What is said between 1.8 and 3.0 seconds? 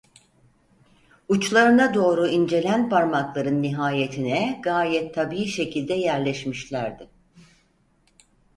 doğru incelen